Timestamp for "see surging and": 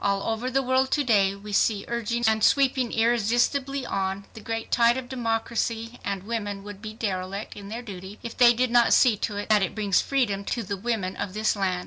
1.53-2.43